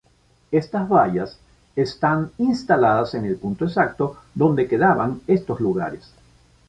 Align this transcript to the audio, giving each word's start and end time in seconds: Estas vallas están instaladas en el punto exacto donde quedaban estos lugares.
Estas 0.51 0.89
vallas 0.89 1.37
están 1.75 2.31
instaladas 2.39 3.13
en 3.13 3.23
el 3.25 3.35
punto 3.37 3.65
exacto 3.65 4.17
donde 4.33 4.67
quedaban 4.67 5.21
estos 5.27 5.59
lugares. 5.61 6.11